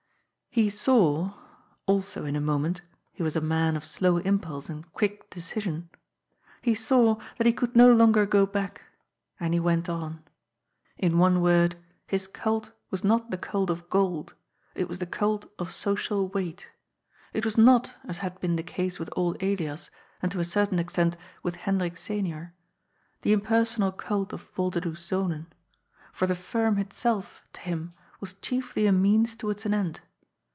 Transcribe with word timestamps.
He 0.53 0.69
saw— 0.69 1.33
also 1.87 2.25
in 2.25 2.35
a 2.35 2.41
moment; 2.41 2.81
he 3.13 3.23
was 3.23 3.37
a 3.37 3.39
man 3.39 3.77
of 3.77 3.85
slow 3.85 4.21
inv 4.21 4.41
pulse 4.41 4.67
and 4.67 4.91
quick 4.91 5.29
decision— 5.29 5.89
he 6.61 6.75
saw 6.75 7.15
that 7.37 7.47
he 7.47 7.53
could 7.53 7.73
no 7.73 7.95
longer 7.95 8.25
go 8.25 8.45
back. 8.45 8.81
And 9.39 9.53
he 9.53 9.61
went 9.61 9.87
on. 9.87 10.21
In 10.97 11.17
one 11.17 11.39
word: 11.41 11.77
His 12.05 12.27
cult 12.27 12.73
was 12.89 13.01
not 13.01 13.31
the 13.31 13.37
cult 13.37 13.69
of 13.69 13.89
gold. 13.89 14.33
It 14.75 14.89
was 14.89 14.99
the 14.99 15.05
cult 15.05 15.49
of 15.57 15.71
social 15.71 16.27
weight. 16.27 16.67
It 17.31 17.45
was 17.45 17.57
not, 17.57 17.95
as 18.03 18.17
had 18.17 18.37
been 18.41 18.57
the 18.57 18.61
case 18.61 18.99
with 18.99 19.09
old 19.15 19.41
Elias, 19.41 19.89
and 20.21 20.33
to 20.33 20.41
a 20.41 20.43
certain 20.43 20.79
extent 20.79 21.15
with 21.43 21.55
Hendrik 21.55 21.95
Senior, 21.95 22.53
the 23.21 23.31
impersonal 23.31 23.93
cult 23.93 24.33
of 24.33 24.53
Voider 24.53 24.81
does 24.81 24.95
Zonen. 24.97 25.45
For 26.11 26.27
the 26.27 26.35
firm 26.35 26.77
itself, 26.77 27.47
to 27.53 27.61
him, 27.61 27.93
was 28.19 28.33
chiefly 28.33 28.85
a 28.85 28.91
means 28.91 29.33
towards 29.35 29.65
an 29.65 29.73
end. 29.73 30.01